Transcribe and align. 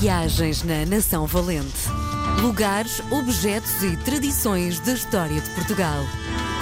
Viagens 0.00 0.62
na 0.62 0.84
Nação 0.84 1.26
Valente. 1.26 1.88
Lugares, 2.42 3.00
objetos 3.10 3.82
e 3.82 3.96
tradições 4.04 4.78
da 4.80 4.92
história 4.92 5.40
de 5.40 5.50
Portugal. 5.50 6.04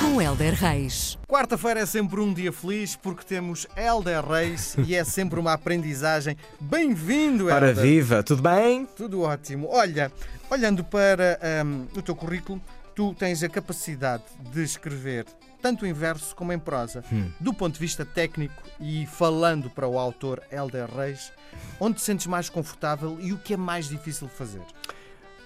Com 0.01 0.23
Helder 0.23 0.55
Reis. 0.55 1.19
Quarta-feira 1.27 1.81
é 1.81 1.87
sempre 1.87 2.21
um 2.21 2.33
dia 2.33 2.53
feliz 2.53 2.95
porque 2.95 3.25
temos 3.25 3.67
Helder 3.77 4.25
Reis 4.25 4.77
e 4.87 4.95
é 4.95 5.03
sempre 5.03 5.41
uma 5.41 5.53
aprendizagem. 5.53 6.37
Bem-vindo, 6.61 7.51
Helder. 7.51 7.75
Para 7.75 7.83
viva, 7.83 8.23
tudo 8.23 8.41
bem? 8.41 8.87
Tudo 8.97 9.23
ótimo. 9.23 9.69
Olha, 9.69 10.13
olhando 10.49 10.85
para 10.85 11.41
hum, 11.67 11.87
o 11.97 12.03
teu 12.03 12.15
currículo, 12.15 12.63
tu 12.95 13.13
tens 13.15 13.43
a 13.43 13.49
capacidade 13.49 14.23
de 14.53 14.63
escrever 14.63 15.27
tanto 15.65 15.87
em 15.87 15.95
verso 15.95 16.37
como 16.37 16.53
em 16.53 16.59
prosa. 16.59 17.03
Hum. 17.11 17.31
Do 17.41 17.55
ponto 17.55 17.73
de 17.73 17.81
vista 17.81 18.05
técnico 18.05 18.63
e 18.79 19.07
falando 19.07 19.71
para 19.71 19.89
o 19.89 19.99
autor 19.99 20.43
Helder 20.53 20.95
Reis, 20.95 21.33
onde 21.81 21.97
te 21.97 22.03
sentes 22.03 22.27
mais 22.27 22.51
confortável 22.51 23.17
e 23.19 23.33
o 23.33 23.39
que 23.39 23.55
é 23.55 23.57
mais 23.57 23.89
difícil 23.89 24.29
de 24.29 24.35
fazer? 24.35 24.61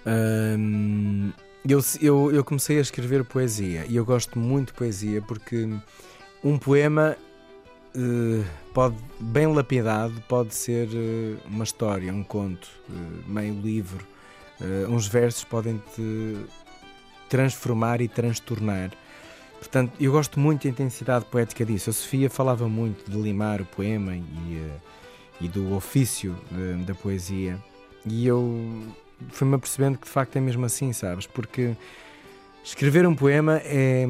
Hum, 0.04 1.30
eu, 1.68 1.80
eu, 2.00 2.32
eu 2.32 2.44
comecei 2.44 2.78
a 2.78 2.80
escrever 2.80 3.22
poesia 3.22 3.86
e 3.88 3.94
eu 3.94 4.04
gosto 4.04 4.40
muito 4.40 4.68
de 4.68 4.72
poesia 4.72 5.22
porque 5.22 5.68
um 6.42 6.58
poema 6.58 7.16
eh, 7.94 8.44
pode, 8.74 8.96
bem 9.20 9.46
lapidado, 9.46 10.20
pode 10.28 10.52
ser 10.52 10.88
eh, 10.92 11.36
uma 11.46 11.62
história, 11.62 12.12
um 12.12 12.24
conto, 12.24 12.68
eh, 12.90 12.92
meio 13.24 13.54
livro. 13.54 14.04
Uns 14.88 15.06
versos 15.06 15.44
podem 15.44 15.80
te 15.94 16.36
transformar 17.28 18.00
e 18.00 18.08
transtornar. 18.08 18.90
Portanto, 19.58 19.92
eu 20.00 20.12
gosto 20.12 20.38
muito 20.38 20.62
da 20.62 20.68
intensidade 20.70 21.24
poética 21.24 21.64
disso. 21.64 21.90
A 21.90 21.92
Sofia 21.92 22.30
falava 22.30 22.68
muito 22.68 23.10
de 23.10 23.16
limar 23.16 23.60
o 23.60 23.64
poema 23.64 24.16
e, 24.16 24.22
eh, 24.56 24.76
e 25.40 25.48
do 25.48 25.74
ofício 25.74 26.36
eh, 26.52 26.84
da 26.84 26.94
poesia. 26.94 27.58
E 28.06 28.26
eu 28.26 28.94
fui-me 29.30 29.56
apercebendo 29.56 29.98
que 29.98 30.06
de 30.06 30.12
facto 30.12 30.36
é 30.36 30.40
mesmo 30.40 30.64
assim, 30.64 30.92
sabes? 30.92 31.26
Porque 31.26 31.76
escrever 32.62 33.06
um 33.06 33.14
poema 33.14 33.60
é, 33.64 34.06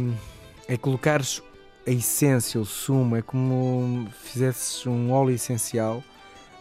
é 0.68 0.76
colocares 0.76 1.42
a 1.86 1.90
essência, 1.90 2.60
o 2.60 2.66
sumo, 2.66 3.16
é 3.16 3.22
como 3.22 4.06
fizesses 4.22 4.86
um 4.86 5.10
óleo 5.10 5.34
essencial 5.34 6.04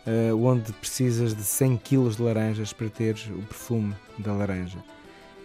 eh, 0.08 0.32
onde 0.34 0.72
precisas 0.72 1.36
de 1.36 1.44
100 1.44 1.78
kg 1.78 2.10
de 2.16 2.22
laranjas 2.22 2.72
para 2.72 2.90
ter 2.90 3.16
o 3.30 3.42
perfume 3.42 3.94
da 4.18 4.32
laranja. 4.32 4.78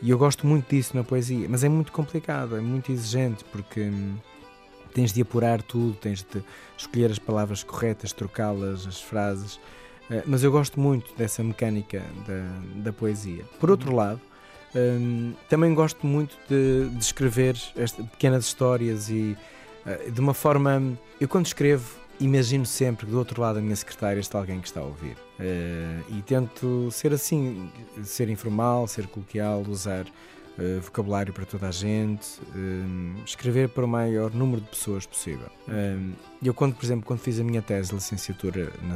E 0.02 0.10
eu 0.10 0.18
gosto 0.18 0.44
muito 0.44 0.68
disso 0.68 0.96
na 0.96 1.04
poesia, 1.04 1.46
mas 1.48 1.62
é 1.62 1.68
muito 1.68 1.92
complicado, 1.92 2.56
é 2.56 2.60
muito 2.60 2.90
exigente 2.90 3.44
porque 3.44 3.82
hum, 3.82 4.16
tens 4.92 5.12
de 5.12 5.22
apurar 5.22 5.62
tudo, 5.62 5.94
tens 5.94 6.24
de 6.24 6.42
escolher 6.76 7.12
as 7.12 7.20
palavras 7.20 7.62
corretas, 7.62 8.12
trocá-las, 8.12 8.84
as 8.84 9.00
frases. 9.00 9.60
Eh, 10.10 10.24
mas 10.26 10.42
eu 10.42 10.50
gosto 10.50 10.80
muito 10.80 11.14
dessa 11.16 11.44
mecânica 11.44 12.02
da, 12.26 12.82
da 12.82 12.92
poesia. 12.92 13.44
Por 13.60 13.70
outro 13.70 13.94
lado, 13.94 14.20
hum, 14.74 15.34
também 15.48 15.72
gosto 15.72 16.04
muito 16.04 16.36
de, 16.48 16.88
de 16.90 17.04
escrever 17.04 17.56
pequenas 18.10 18.44
histórias 18.46 19.08
e 19.08 19.36
eh, 19.86 20.10
de 20.10 20.20
uma 20.20 20.34
forma. 20.34 20.98
Eu, 21.20 21.28
quando 21.28 21.46
escrevo, 21.46 22.01
imagino 22.24 22.64
sempre 22.64 23.06
que 23.06 23.12
do 23.12 23.18
outro 23.18 23.40
lado 23.40 23.56
da 23.56 23.60
minha 23.60 23.76
secretária 23.76 24.20
está 24.20 24.38
alguém 24.38 24.60
que 24.60 24.66
está 24.66 24.80
a 24.80 24.84
ouvir. 24.84 25.16
Eh, 25.38 26.00
e 26.10 26.22
tento 26.22 26.90
ser 26.90 27.12
assim, 27.12 27.70
ser 28.02 28.28
informal, 28.28 28.86
ser 28.86 29.06
coloquial, 29.06 29.62
usar 29.68 30.06
eh, 30.58 30.78
vocabulário 30.80 31.32
para 31.32 31.44
toda 31.44 31.68
a 31.68 31.70
gente, 31.70 32.40
eh, 32.54 33.22
escrever 33.24 33.68
para 33.68 33.84
o 33.84 33.88
maior 33.88 34.32
número 34.32 34.60
de 34.60 34.68
pessoas 34.68 35.06
possível. 35.06 35.50
Eu, 36.42 36.54
quando, 36.54 36.74
por 36.74 36.84
exemplo, 36.84 37.04
quando 37.04 37.20
fiz 37.20 37.38
a 37.40 37.44
minha 37.44 37.62
tese 37.62 37.90
de 37.90 37.96
licenciatura 37.96 38.72
na 38.82 38.94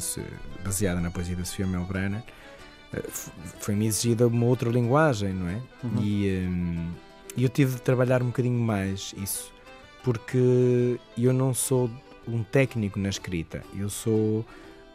baseada 0.64 1.00
na 1.00 1.10
poesia 1.10 1.36
da 1.36 1.44
Sofia 1.44 1.66
Melbrana, 1.66 2.24
foi-me 3.60 3.86
exigida 3.86 4.26
uma 4.26 4.46
outra 4.46 4.70
linguagem, 4.70 5.32
não 5.32 5.48
é? 5.48 5.60
Uhum. 5.82 6.02
E 6.02 6.48
e 7.36 7.42
eu 7.42 7.50
tive 7.50 7.74
de 7.74 7.82
trabalhar 7.82 8.22
um 8.22 8.26
bocadinho 8.26 8.58
mais 8.58 9.14
isso, 9.18 9.52
porque 10.02 10.98
eu 11.18 11.32
não 11.34 11.52
sou 11.52 11.90
um 12.26 12.42
técnico 12.42 12.98
na 12.98 13.08
escrita, 13.08 13.62
eu 13.76 13.88
sou 13.88 14.44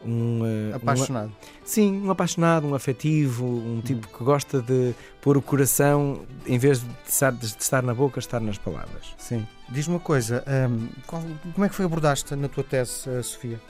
um, 0.04 0.46
eh, 0.46 0.72
um- 0.74 0.76
Apaixonado. 0.76 1.32
Sim, 1.64 2.02
um 2.02 2.10
apaixonado, 2.12 2.66
um 2.68 2.74
afetivo, 2.76 3.46
um 3.46 3.82
tipo 3.82 4.08
que 4.08 4.24
gosta 4.24 4.62
de 4.62 4.94
pôr 5.22 5.38
o 5.38 5.42
coração, 5.42 6.22
em 6.46 6.58
vez 6.58 6.80
de 6.82 6.88
estar, 7.08 7.32
de 7.32 7.46
estar 7.46 7.84
na 7.84 7.94
boca, 7.94 8.20
estar 8.20 8.40
nas 8.40 8.58
palavras. 8.58 9.14
Sim. 9.18 9.46
Diz-me 9.70 9.94
uma 9.96 10.00
coisa, 10.00 10.44
hum, 10.70 10.88
qual- 11.08 11.24
como 11.54 11.66
é 11.66 11.70
que 11.70 11.76
foi 11.76 11.86
abordaste 11.86 12.36
na 12.36 12.48
tua 12.50 12.64
tese, 12.64 13.08
eh, 13.10 13.22
Sofia? 13.22 13.62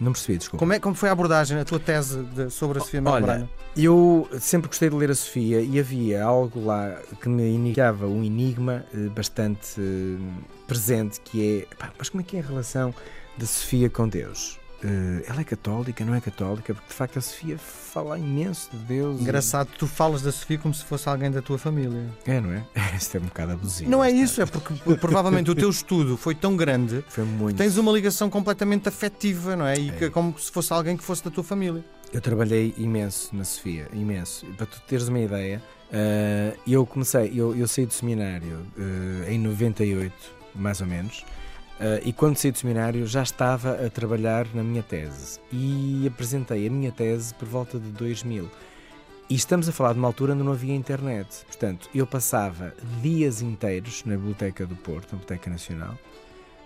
Não 0.00 0.12
percebi, 0.12 0.38
desculpa. 0.38 0.58
Como, 0.58 0.72
é, 0.72 0.80
como 0.80 0.94
foi 0.94 1.08
a 1.08 1.12
abordagem, 1.12 1.58
a 1.58 1.64
tua 1.64 1.78
tese 1.78 2.22
de- 2.24 2.50
sobre 2.50 2.78
a 2.78 2.80
Sofia 2.80 3.00
Olha? 3.04 3.48
Eu 3.76 4.28
sempre 4.40 4.68
gostei 4.68 4.88
de 4.90 4.96
ler 4.96 5.10
a 5.10 5.14
Sofia 5.14 5.60
e 5.60 5.78
havia 5.78 6.24
algo 6.24 6.64
lá 6.64 6.96
que 7.20 7.28
me 7.28 7.48
indicava 7.54 8.06
um 8.06 8.22
enigma 8.24 8.84
eh, 8.92 9.08
bastante 9.08 9.80
eh, 9.80 10.42
presente, 10.66 11.20
que 11.20 11.66
é, 11.70 11.74
pá, 11.76 11.92
mas 11.98 12.08
como 12.08 12.20
é 12.20 12.24
que 12.24 12.36
é 12.36 12.40
a 12.40 12.42
relação 12.42 12.94
da 13.38 13.46
Sofia 13.46 13.88
com 13.88 14.08
Deus? 14.08 14.58
Eh, 14.86 15.24
ela 15.26 15.40
é 15.40 15.44
católica, 15.44 16.04
não 16.04 16.14
é 16.14 16.20
católica? 16.20 16.74
Porque 16.74 16.88
de 16.88 16.94
facto 16.94 17.18
a 17.18 17.22
Sofia 17.22 17.56
fala 17.56 18.18
imenso 18.18 18.68
de 18.70 18.76
Deus. 18.78 19.18
e- 19.18 19.22
Engraçado, 19.22 19.70
tu 19.78 19.86
falas 19.86 20.20
da 20.20 20.30
Sofia 20.30 20.58
como 20.58 20.74
se 20.74 20.84
fosse 20.84 21.08
alguém 21.08 21.30
da 21.30 21.40
tua 21.40 21.56
família. 21.56 22.04
É, 22.26 22.38
não 22.38 22.52
é? 22.52 22.62
Isto 22.94 23.16
é 23.16 23.20
um 23.20 23.24
bocado 23.24 23.52
abusivo. 23.52 23.90
Não 23.90 24.04
é 24.04 24.10
esta- 24.10 24.22
isso, 24.22 24.42
é 24.42 24.46
porque 24.46 24.74
provavelmente 24.96 25.50
o 25.50 25.54
teu 25.54 25.70
estudo 25.70 26.18
foi 26.18 26.34
tão 26.34 26.54
grande 26.54 27.02
Foi 27.08 27.24
muito. 27.24 27.56
tens 27.56 27.78
uma 27.78 27.90
ligação 27.92 28.28
completamente 28.28 28.86
afetiva, 28.88 29.56
não 29.56 29.66
é? 29.66 29.74
E 29.78 29.90
que, 29.90 30.04
É. 30.04 30.10
como 30.10 30.38
se 30.38 30.50
fosse 30.52 30.70
alguém 30.72 30.96
que 30.98 31.02
fosse 31.04 31.24
da 31.24 31.30
tua 31.30 31.44
família. 31.44 31.82
Eu 32.12 32.20
trabalhei 32.20 32.74
imenso 32.76 33.34
na 33.34 33.42
Sofia, 33.44 33.88
imenso. 33.92 34.44
Para 34.58 34.66
tu 34.66 34.80
teres 34.86 35.08
uma 35.08 35.18
ideia, 35.18 35.62
eh, 35.90 36.56
eu 36.66 36.84
comecei, 36.84 37.32
eu, 37.34 37.56
eu 37.56 37.66
saí 37.66 37.86
do 37.86 37.92
seminário 37.94 38.66
eh, 38.78 39.32
em 39.32 39.38
98, 39.38 40.12
mais 40.54 40.80
ou 40.82 40.86
menos, 40.86 41.24
eh, 41.80 42.02
e 42.04 42.12
quando 42.12 42.36
saí 42.36 42.52
do 42.52 42.58
seminário 42.58 43.06
já 43.06 43.22
estava 43.22 43.84
a 43.84 43.90
trabalhar 43.90 44.46
na 44.54 44.62
minha 44.62 44.82
tese 44.82 45.40
e 45.52 46.06
apresentei 46.06 46.66
a 46.66 46.70
minha 46.70 46.92
tese 46.92 47.34
por 47.34 47.48
volta 47.48 47.78
de 47.78 47.88
2000. 47.90 48.50
E 49.28 49.34
estamos 49.34 49.68
a 49.68 49.72
falar 49.72 49.94
de 49.94 49.98
uma 49.98 50.08
altura 50.08 50.34
onde 50.34 50.42
não 50.42 50.52
havia 50.52 50.74
internet. 50.74 51.44
Portanto, 51.46 51.88
eu 51.94 52.06
passava 52.06 52.74
dias 53.02 53.40
inteiros 53.40 54.04
na 54.04 54.16
Biblioteca 54.16 54.66
do 54.66 54.76
Porto, 54.76 55.12
na 55.12 55.18
Biblioteca 55.18 55.50
Nacional, 55.50 55.98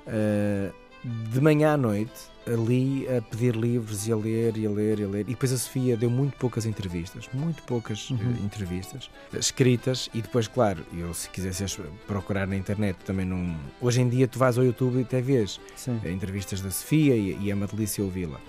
eh, 0.07 0.73
de 1.05 1.41
manhã 1.41 1.75
à 1.75 1.77
noite, 1.77 2.13
ali 2.47 3.07
a 3.09 3.21
pedir 3.23 3.55
livros 3.55 4.09
e 4.09 4.13
a 4.13 4.17
ler 4.17 4.57
e 4.57 4.67
a 4.67 4.71
ler 4.71 4.99
e 5.01 5.05
a 5.05 5.09
ler. 5.09 5.21
E 5.21 5.25
depois 5.33 5.53
a 5.53 5.59
Sofia 5.59 5.97
deu 5.97 6.11
muito 6.11 6.37
poucas 6.37 6.67
entrevistas, 6.67 7.29
muito 7.33 7.63
poucas 7.63 8.11
Uhum. 8.11 8.19
eh, 8.19 8.45
entrevistas 8.45 9.11
eh, 9.33 9.39
escritas. 9.39 10.09
E 10.15 10.23
depois, 10.23 10.49
claro, 10.49 10.85
eu 10.97 11.13
se 11.15 11.29
quisesse 11.31 11.67
procurar 12.07 12.47
na 12.47 12.57
internet 12.57 12.97
também 13.05 13.27
não. 13.27 13.55
Hoje 13.81 14.01
em 14.01 14.09
dia 14.09 14.27
tu 14.27 14.39
vais 14.39 14.57
ao 14.59 14.65
YouTube 14.65 14.99
e 14.99 15.03
até 15.03 15.21
vês 15.21 15.61
Sim. 15.77 16.01
eh, 16.05 16.11
entrevistas 16.11 16.61
da 16.61 16.71
Sofia 16.71 17.15
e, 17.15 17.37
e 17.39 17.51
é 17.51 17.55
uma 17.55 17.67
delícia 17.67 18.03
ouvi-la. 18.03 18.41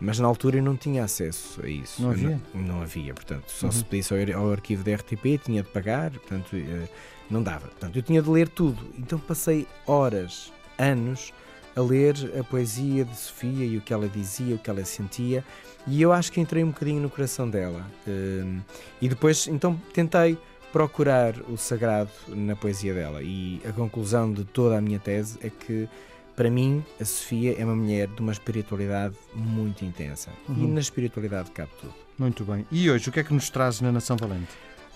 Mas 0.00 0.20
na 0.20 0.28
altura 0.28 0.58
eu 0.58 0.62
não 0.62 0.76
tinha 0.76 1.02
acesso 1.02 1.60
a 1.64 1.68
isso. 1.68 2.00
Não 2.00 2.10
havia? 2.12 2.40
Não, 2.54 2.62
não 2.62 2.82
havia, 2.82 3.12
portanto, 3.12 3.48
só 3.48 3.66
Uhum. 3.66 3.72
se 3.72 3.84
pedisse 3.84 4.14
ao, 4.32 4.40
ao 4.44 4.52
arquivo 4.52 4.84
da 4.84 4.94
RTP, 4.94 5.38
tinha 5.44 5.62
de 5.64 5.68
pagar, 5.70 6.12
portanto, 6.12 6.54
eh, 6.54 6.88
não 7.28 7.42
dava. 7.42 7.66
Portanto, 7.66 7.96
eu 7.96 8.02
tinha 8.02 8.22
de 8.22 8.30
ler 8.30 8.48
tudo. 8.48 8.78
Então 8.96 9.18
passei 9.18 9.66
horas, 9.84 10.52
anos, 10.78 11.32
a 11.78 11.82
ler 11.82 12.14
a 12.38 12.42
poesia 12.42 13.04
de 13.04 13.16
Sofia 13.16 13.64
e 13.64 13.76
o 13.76 13.80
que 13.80 13.92
ela 13.92 14.08
dizia, 14.08 14.54
o 14.54 14.58
que 14.58 14.68
ela 14.68 14.84
sentia, 14.84 15.44
e 15.86 16.02
eu 16.02 16.12
acho 16.12 16.32
que 16.32 16.40
entrei 16.40 16.64
um 16.64 16.68
bocadinho 16.70 17.00
no 17.00 17.08
coração 17.10 17.48
dela. 17.48 17.86
Hum, 18.06 18.60
e 19.00 19.08
depois, 19.08 19.46
então, 19.46 19.80
tentei 19.94 20.36
procurar 20.72 21.34
o 21.48 21.56
sagrado 21.56 22.10
na 22.28 22.54
poesia 22.56 22.92
dela. 22.92 23.22
E 23.22 23.60
a 23.66 23.72
conclusão 23.72 24.32
de 24.32 24.44
toda 24.44 24.76
a 24.76 24.80
minha 24.80 24.98
tese 24.98 25.38
é 25.42 25.48
que, 25.48 25.88
para 26.36 26.50
mim, 26.50 26.84
a 27.00 27.04
Sofia 27.04 27.54
é 27.58 27.64
uma 27.64 27.74
mulher 27.74 28.06
de 28.08 28.20
uma 28.20 28.32
espiritualidade 28.32 29.14
muito 29.34 29.84
intensa. 29.84 30.30
E 30.48 30.52
Uhum. 30.52 30.74
na 30.74 30.80
espiritualidade 30.80 31.50
cabe 31.52 31.70
tudo. 31.80 31.94
Muito 32.18 32.44
bem. 32.44 32.66
E 32.70 32.90
hoje, 32.90 33.08
o 33.08 33.12
que 33.12 33.20
é 33.20 33.24
que 33.24 33.32
nos 33.32 33.48
trazes 33.48 33.80
na 33.80 33.90
Nação 33.92 34.16
Valente? 34.16 34.48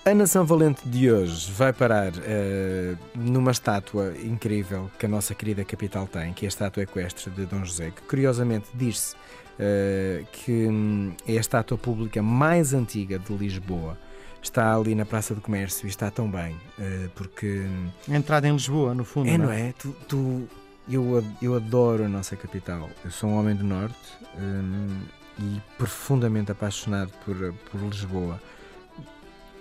A 0.05 0.13
Nação 0.15 0.45
Valente 0.45 0.89
de 0.89 1.11
hoje 1.13 1.51
vai 1.53 1.73
parar 1.73 2.13
eh, 2.25 2.97
numa 3.15 3.53
estátua 3.53 4.13
incrível 4.25 4.91
que 4.99 5.07
a 5.07 5.09
nossa 5.09 5.33
querida 5.33 5.65
capital 5.65 6.09
tem, 6.09 6.33
que 6.33 6.45
é 6.45 6.47
a 6.47 6.51
estátua 6.51 6.83
equestre 6.83 7.31
de 7.31 7.47
Dom 7.47 7.65
José, 7.65 7.93
que 7.93 8.03
curiosamente 8.03 8.67
diz-se 8.75 9.15
eh, 9.61 10.25
que 10.33 10.67
hum, 10.67 11.13
é 11.27 11.37
a 11.37 11.41
estátua 11.41 11.79
pública 11.79 12.21
mais 12.21 12.75
antiga 12.75 13.17
de 13.17 13.33
Lisboa. 13.33 13.97
Está 14.43 14.75
ali 14.75 14.97
na 14.97 15.07
Praça 15.07 15.37
do 15.37 15.41
Comércio 15.41 15.87
e 15.87 15.89
está 15.89 16.11
tão 16.11 16.29
bem, 16.29 16.57
eh, 16.81 17.09
porque 17.15 17.61
hum, 17.65 17.89
Entrada 18.13 18.49
em 18.49 18.53
Lisboa, 18.53 18.93
no 18.97 19.05
fundo. 19.05 19.29
é, 19.31 19.39
não 19.39 19.53
é? 19.53 19.73
Tu, 19.79 19.95
tu- 20.09 20.49
eu, 20.91 21.25
eu 21.41 21.55
adoro 21.55 22.05
a 22.05 22.09
nossa 22.09 22.35
capital. 22.35 22.91
Eu 23.05 23.11
sou 23.13 23.31
um 23.31 23.37
homem 23.39 23.55
do 23.55 23.63
Norte 23.63 23.95
hum, 24.37 24.99
e 25.39 25.63
profundamente 25.79 26.51
apaixonado 26.51 27.13
por, 27.25 27.37
por 27.71 27.81
Lisboa. 27.89 28.41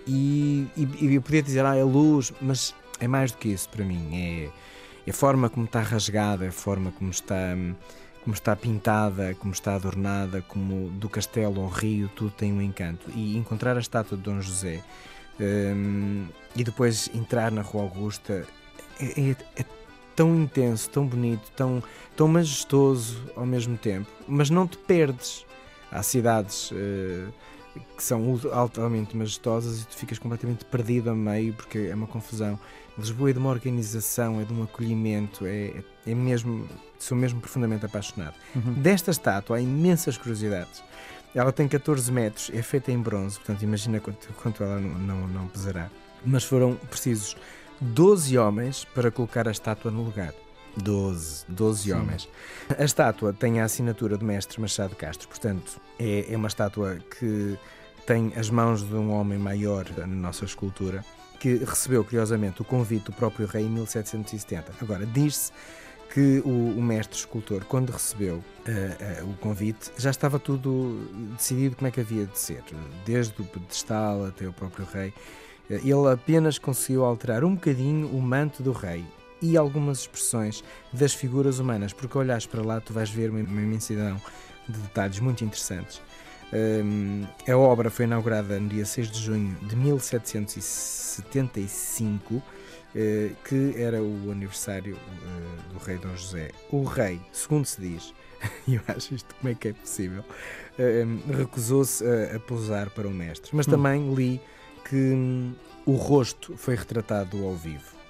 E, 0.08 0.68
e, 0.76 1.16
eu 1.16 1.22
podia 1.22 1.42
dizer, 1.42 1.66
ah, 1.66 1.76
é 1.76 1.84
luz, 1.84 2.34
mas 2.42 2.74
é 3.00 3.08
mais 3.08 3.32
do 3.32 3.38
que 3.38 3.50
isso 3.50 3.70
para 3.70 3.84
mim. 3.84 4.10
É, 4.14 4.50
é 5.08 5.10
a 5.10 5.14
forma 5.14 5.50
como 5.50 5.66
está 5.66 5.82
rasgada, 5.82 6.46
é 6.46 6.50
a 6.50 6.52
forma 6.52 6.92
como 6.92 7.12
está. 7.12 7.56
como 8.24 8.34
está 8.34 8.56
pintada, 8.56 9.36
como 9.36 9.54
está 9.54 9.76
adornada, 9.76 10.42
como 10.48 10.90
do 10.92 11.10
castelo 11.10 11.62
ao 11.62 11.68
rio, 11.68 12.10
tudo 12.16 12.32
tem 12.32 12.54
um 12.54 12.62
encanto. 12.62 13.10
E 13.16 13.38
encontrar 13.38 13.78
a 13.78 13.80
estátua 13.80 14.18
de 14.18 14.24
Dom 14.24 14.42
José 14.42 14.84
um, 15.40 16.28
e 16.56 16.64
depois 16.64 17.10
entrar 17.16 17.52
na 17.52 17.62
Rua 17.62 17.84
Augusta 17.84 18.46
é, 19.00 19.06
é, 19.06 19.36
é, 19.56 19.66
tão 20.16 20.36
intenso, 20.36 20.90
tão 20.90 21.06
bonito, 21.08 21.52
tão, 21.56 21.82
tão 22.16 22.28
majestoso 22.28 23.26
ao 23.36 23.46
mesmo 23.46 23.78
tempo, 23.78 24.08
mas 24.28 24.50
não 24.50 24.68
te 24.68 24.78
perdes. 24.78 25.46
Há 25.92 26.04
cidades 26.04 26.72
uh, 26.72 27.34
que 27.96 28.04
são 28.04 28.40
altamente 28.52 29.16
majestosas 29.16 29.82
e 29.82 29.88
tu 29.88 29.96
ficas 29.96 30.20
completamente 30.20 30.66
perdido 30.66 31.10
a 31.10 31.16
meio 31.16 31.54
porque 31.54 31.78
é 31.78 31.96
uma 31.96 32.08
confusão. 32.08 32.60
Lisboa 32.98 33.30
é 33.30 33.34
de 33.34 33.40
uma 33.40 33.50
organização, 33.50 34.42
é 34.42 34.44
de 34.44 34.54
um 34.54 34.64
acolhimento, 34.64 35.46
é, 35.46 35.74
é 36.06 36.14
mesmo, 36.14 36.68
sou 37.00 37.18
mesmo 37.18 37.40
profundamente 37.40 37.86
apaixonado. 37.86 38.36
Uhum. 38.56 38.74
Desta 38.74 39.12
estátua 39.12 39.58
há 39.58 39.62
imensas 39.62 40.18
curiosidades. 40.18 40.84
Ela 41.34 41.52
tem 41.52 41.68
14 41.68 42.12
metros, 42.12 42.52
é 42.54 42.62
feita 42.62 42.92
em 42.92 43.00
bronze, 43.00 43.38
portanto 43.38 43.62
imagina 43.62 44.00
quanto, 44.02 44.28
quanto 44.34 44.64
ela 44.64 44.80
não, 44.80 45.00
não, 45.00 45.28
não 45.28 45.48
pesará. 45.48 45.90
Mas 46.26 46.44
foram 46.44 46.76
precisos 46.76 47.38
12 47.80 48.38
homens 48.38 48.86
para 48.86 49.10
colocar 49.10 49.48
a 49.48 49.52
estátua 49.52 49.90
no 49.90 50.04
lugar. 50.04 50.34
12, 50.78 51.46
12 51.48 51.84
Sim. 51.84 51.94
homens. 51.94 52.30
A 52.78 52.84
estátua 52.84 53.34
tem 53.34 53.60
a 53.60 53.66
assinatura 53.66 54.18
do 54.18 54.26
mestre 54.26 54.60
Machado 54.60 54.96
Castro, 54.96 55.28
portanto, 55.28 55.80
é, 56.00 56.32
é 56.32 56.38
uma 56.38 56.48
estátua 56.48 57.00
que 57.20 57.58
tem 58.06 58.34
as 58.36 58.50
mãos 58.50 58.84
de 58.88 58.94
um 58.94 59.12
homem 59.12 59.38
maior 59.38 59.86
na 59.98 60.08
nossa 60.08 60.46
escultura, 60.46 61.04
que 61.40 61.56
recebeu, 61.56 62.04
curiosamente, 62.04 62.62
o 62.62 62.66
convite 62.66 63.06
do 63.06 63.14
próprio 63.14 63.48
rei 63.48 63.66
em 63.66 63.70
1770. 63.70 64.74
Agora, 64.82 65.06
diz-se 65.06 65.52
que 66.14 66.42
o, 66.46 66.78
o, 66.78 66.82
mestre 66.82 67.18
escultor, 67.18 67.64
quando 67.66 67.90
recebeu 67.90 68.36
uh, 68.36 69.24
uh, 69.24 69.30
o 69.30 69.34
convite, 69.38 69.92
já 69.98 70.10
estava 70.10 70.38
tudo 70.38 71.08
decidido 71.38 71.78
como 71.78 71.88
é 71.88 71.92
que 71.92 72.02
havia 72.02 72.26
de 72.26 72.38
ser, 72.38 72.62
desde 73.06 73.42
o 73.42 73.46
pedestal 73.46 74.26
até 74.26 74.48
o 74.48 74.52
próprio 74.52 74.86
rei. 74.86 75.14
Uh, 75.70 75.76
ele 75.76 76.14
apenas 76.14 76.60
conseguiu 76.60 77.06
alterar 77.06 77.44
um 77.44 77.56
bocadinho 77.56 78.08
o 78.10 78.22
manto 78.22 78.62
do 78.62 78.74
rei 78.74 79.06
e 79.42 79.58
algumas 79.58 80.02
expressões 80.02 80.64
das 80.94 81.14
figuras 81.14 81.60
humanas, 81.60 81.92
porque 81.94 82.18
olhas 82.18 82.46
para 82.46 82.62
lá 82.62 82.80
tu 82.80 82.94
vais 82.94 83.10
ver 83.10 83.30
uma, 83.30 83.40
imensidão 83.40 84.22
de 84.68 84.78
detalhes 84.80 85.20
muito 85.20 85.44
interessantes. 85.44 86.02
Um, 86.54 87.26
a 87.48 87.58
obra 87.58 87.90
foi 87.90 88.06
inaugurada 88.06 88.60
no 88.60 88.68
dia 88.68 88.86
6 88.86 89.10
de 89.10 89.22
junho 89.22 89.56
de 89.62 89.76
1775, 89.76 92.36
uh, 92.36 92.44
eh, 92.94 93.32
que 93.46 93.74
era 93.78 94.04
o 94.04 94.32
aniversário 94.32 94.96
uh, 94.96 95.74
do 95.74 95.80
rei 95.80 95.98
Dom 95.98 96.14
José. 96.16 96.52
O 96.70 96.84
rei, 96.84 97.22
segundo 97.32 97.66
se 97.66 97.80
diz, 97.80 98.14
e 98.68 98.76
eu 98.76 98.82
acho 98.90 99.16
isto 99.16 99.34
como 99.36 99.50
é 99.50 99.56
que 99.56 99.70
é 99.70 99.74
possível, 99.74 100.24
uh, 100.24 101.34
recusou-se 101.34 102.06
a, 102.06 102.36
a 102.36 102.40
pousar 102.40 102.90
para 102.90 103.08
o 103.08 103.12
mestre, 103.12 103.50
mas 103.54 103.66
hum. 103.66 103.72
também 103.72 104.14
li 104.14 104.42
que 104.84 104.96
um, 104.96 105.56
o 105.86 105.94
rosto 105.94 106.58
foi 106.58 106.76
retratado 106.76 107.46
ao 107.46 107.56
vivo. 107.56 108.02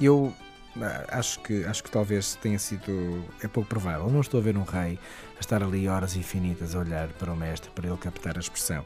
Eu 0.00 0.32
ah, 0.80 1.18
acho 1.18 1.40
que, 1.40 1.64
acho 1.64 1.84
que 1.84 1.90
talvez 1.90 2.34
tenha 2.36 2.58
sido. 2.58 3.24
É 3.42 3.48
pouco 3.48 3.68
provável. 3.68 4.08
Não 4.10 4.20
estou 4.20 4.40
a 4.40 4.42
ver 4.42 4.56
um 4.56 4.64
rei 4.64 4.98
a 5.36 5.40
estar 5.40 5.62
ali 5.62 5.88
horas 5.88 6.16
infinitas 6.16 6.74
a 6.74 6.78
olhar 6.78 7.08
para 7.08 7.32
o 7.32 7.36
mestre 7.36 7.70
para 7.70 7.86
ele 7.86 7.96
captar 7.96 8.36
a 8.36 8.40
expressão. 8.40 8.84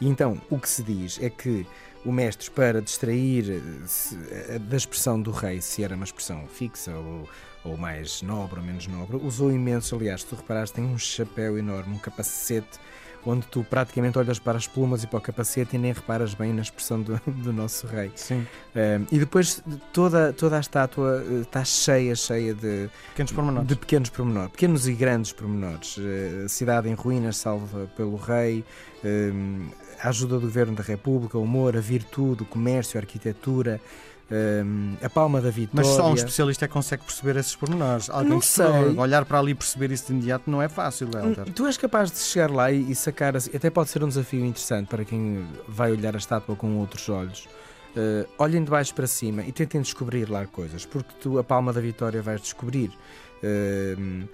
E 0.00 0.08
então, 0.08 0.40
o 0.48 0.58
que 0.58 0.68
se 0.68 0.82
diz 0.82 1.18
é 1.20 1.28
que 1.28 1.66
o 2.04 2.12
mestre, 2.12 2.48
para 2.50 2.80
distrair 2.80 3.60
eh, 4.30 4.58
da 4.58 4.76
expressão 4.76 5.20
do 5.20 5.32
rei, 5.32 5.60
se 5.60 5.82
era 5.82 5.96
uma 5.96 6.04
expressão 6.04 6.46
fixa 6.46 6.92
ou, 6.92 7.28
ou 7.64 7.76
mais 7.76 8.22
nobre 8.22 8.60
ou 8.60 8.64
menos 8.64 8.86
nobre, 8.86 9.16
usou 9.16 9.50
imenso. 9.50 9.96
Aliás, 9.96 10.22
se 10.22 10.28
tu 10.28 10.36
reparares, 10.36 10.70
tem 10.70 10.84
um 10.84 10.96
chapéu 10.96 11.58
enorme, 11.58 11.94
um 11.94 11.98
capacete 11.98 12.78
onde 13.28 13.46
tu 13.46 13.62
praticamente 13.62 14.18
olhas 14.18 14.38
para 14.38 14.56
as 14.56 14.66
plumas 14.66 15.04
e 15.04 15.06
para 15.06 15.18
o 15.18 15.20
capacete 15.20 15.76
e 15.76 15.78
nem 15.78 15.92
reparas 15.92 16.34
bem 16.34 16.52
na 16.52 16.62
expressão 16.62 17.00
do, 17.02 17.20
do 17.26 17.52
nosso 17.52 17.86
rei. 17.86 18.10
Sim. 18.14 18.40
Uh, 18.74 19.06
e 19.12 19.18
depois 19.18 19.62
toda, 19.92 20.32
toda 20.32 20.56
a 20.56 20.60
estátua 20.60 21.22
uh, 21.22 21.42
está 21.42 21.64
cheia, 21.64 22.14
cheia 22.16 22.54
de 22.54 22.88
pequenos 23.10 23.32
pormenores, 23.32 23.68
de 23.68 23.76
pequenos, 23.76 24.10
pormenores, 24.10 24.50
pequenos 24.52 24.88
e 24.88 24.92
grandes 24.94 25.32
pormenores. 25.32 25.96
Uh, 25.98 26.48
cidade 26.48 26.88
em 26.88 26.94
ruínas 26.94 27.36
salva 27.36 27.86
pelo 27.96 28.16
rei, 28.16 28.64
a 30.00 30.08
ajuda 30.08 30.36
do 30.36 30.40
governo 30.40 30.74
da 30.74 30.82
República, 30.82 31.38
o 31.38 31.42
humor, 31.42 31.76
a 31.76 31.80
virtude, 31.80 32.42
o 32.42 32.46
comércio, 32.46 32.98
a 32.98 33.02
arquitetura. 33.02 33.80
Um, 34.30 34.94
a 35.02 35.08
palma 35.08 35.40
da 35.40 35.48
vitória. 35.48 35.70
Mas 35.72 35.86
só 35.86 36.10
um 36.10 36.14
especialista 36.14 36.66
é 36.66 36.68
que 36.68 36.74
consegue 36.74 37.02
perceber 37.02 37.36
esses 37.36 37.56
pormenores. 37.56 38.10
Alguém 38.10 38.32
não 38.32 38.40
sei. 38.42 38.66
olhar 38.98 39.24
para 39.24 39.38
ali 39.38 39.52
e 39.52 39.54
perceber 39.54 39.90
isso 39.90 40.06
de 40.06 40.12
imediato 40.12 40.50
não 40.50 40.60
é 40.60 40.68
fácil, 40.68 41.08
Helder. 41.14 41.50
Tu 41.52 41.66
és 41.66 41.78
capaz 41.78 42.10
de 42.10 42.18
chegar 42.18 42.50
lá 42.50 42.70
e, 42.70 42.90
e 42.90 42.94
sacar, 42.94 43.36
assim, 43.36 43.50
até 43.54 43.70
pode 43.70 43.88
ser 43.88 44.04
um 44.04 44.08
desafio 44.08 44.44
interessante 44.44 44.88
para 44.88 45.04
quem 45.04 45.46
vai 45.66 45.92
olhar 45.92 46.14
a 46.14 46.18
estátua 46.18 46.54
com 46.54 46.76
outros 46.76 47.08
olhos. 47.08 47.48
Uh, 47.96 48.28
olhem 48.38 48.62
de 48.62 48.70
baixo 48.70 48.94
para 48.94 49.06
cima 49.06 49.42
e 49.42 49.50
tentem 49.50 49.80
descobrir 49.80 50.28
lá 50.28 50.46
coisas, 50.46 50.84
porque 50.84 51.14
tu 51.20 51.38
a 51.38 51.44
palma 51.44 51.72
da 51.72 51.80
vitória 51.80 52.20
vais 52.20 52.42
descobrir. 52.42 52.90
Uh, 53.42 54.28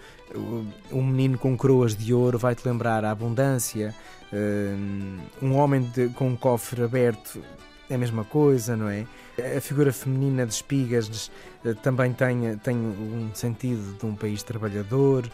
um 0.91 1.05
menino 1.05 1.39
com 1.39 1.57
coroas 1.57 1.95
de 1.95 2.13
ouro 2.13 2.37
vai-te 2.37 2.67
lembrar 2.67 3.05
a 3.05 3.13
abundância. 3.13 3.95
Uh, 4.33 5.21
um 5.41 5.55
homem 5.55 5.83
de, 5.83 6.09
com 6.09 6.31
um 6.31 6.37
cofre 6.37 6.83
aberto 6.83 7.41
é 7.89 7.95
a 7.95 7.99
mesma 7.99 8.25
coisa, 8.25 8.77
não 8.77 8.89
é? 8.89 9.07
A 9.57 9.61
figura 9.61 9.93
feminina 9.93 10.47
de 10.47 10.55
espigas 10.55 11.31
eh, 11.65 11.75
também 11.75 12.13
tem, 12.13 12.57
tem 12.59 12.77
um 12.77 13.31
sentido 13.35 13.99
de 13.99 14.07
um 14.07 14.15
país 14.15 14.43
trabalhador. 14.43 15.29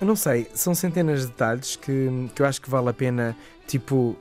Eu 0.00 0.06
não 0.06 0.14
sei, 0.14 0.48
são 0.54 0.74
centenas 0.74 1.22
de 1.22 1.26
detalhes 1.28 1.76
que, 1.76 2.30
que 2.34 2.42
eu 2.42 2.46
acho 2.46 2.60
que 2.60 2.70
vale 2.70 2.88
a 2.88 2.92
pena, 2.92 3.36
tipo, 3.66 4.16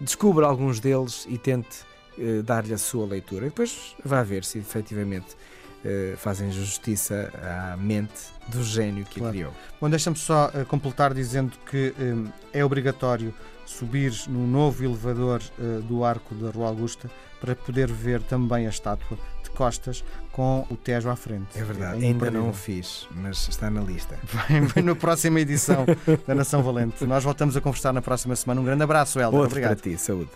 descubra 0.00 0.46
alguns 0.46 0.80
deles 0.80 1.26
e 1.28 1.36
tente 1.36 1.80
uh, 2.18 2.42
dar-lhe 2.42 2.72
a 2.72 2.78
sua 2.78 3.06
leitura. 3.06 3.46
E 3.46 3.48
depois 3.48 3.94
vá 4.04 4.22
ver 4.22 4.44
se 4.44 4.58
efetivamente 4.58 5.36
uh, 5.84 6.16
fazem 6.16 6.50
justiça 6.50 7.32
à 7.72 7.76
mente 7.76 8.32
do 8.48 8.62
gênio 8.62 9.04
que 9.04 9.18
claro. 9.18 9.28
a 9.28 9.32
criou. 9.32 9.52
Bom, 9.80 9.90
deixa-me 9.90 10.16
só 10.16 10.48
uh, 10.48 10.64
completar 10.66 11.14
dizendo 11.14 11.52
que 11.70 11.94
um, 11.98 12.28
é 12.52 12.64
obrigatório 12.64 13.34
subir 13.64 14.12
no 14.28 14.46
novo 14.46 14.84
elevador 14.84 15.40
uh, 15.58 15.82
do 15.82 16.04
Arco 16.04 16.34
da 16.34 16.50
Rua 16.50 16.68
Augusta 16.68 17.10
para 17.40 17.56
poder 17.56 17.90
ver 17.90 18.22
também 18.22 18.66
a 18.66 18.70
estátua 18.70 19.18
de 19.42 19.50
costas 19.50 20.04
com 20.30 20.64
o 20.70 20.76
Tejo 20.76 21.08
à 21.08 21.16
frente. 21.16 21.58
É 21.58 21.64
verdade, 21.64 22.04
é 22.04 22.08
ainda 22.08 22.30
não 22.30 22.50
o 22.50 22.52
fiz, 22.52 23.08
mas 23.10 23.48
está 23.48 23.68
na 23.68 23.80
lista. 23.80 24.16
Vai, 24.24 24.82
na 24.82 24.94
próxima 24.94 25.40
edição 25.40 25.84
da 26.26 26.34
Nação 26.34 26.62
Valente. 26.62 27.04
Nós 27.04 27.24
voltamos 27.24 27.56
a 27.56 27.60
conversar 27.60 27.92
na 27.92 28.00
próxima 28.00 28.36
semana. 28.36 28.60
Um 28.60 28.64
grande 28.64 28.84
abraço, 28.84 29.18
Helder. 29.18 29.40
Outro 29.40 29.58
Obrigado. 29.58 29.80
para 29.80 29.90
ti, 29.90 29.98
saúde. 29.98 30.30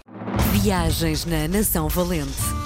Viagens 0.53 1.25
na 1.25 1.47
Nação 1.47 1.89
Valente. 1.89 2.66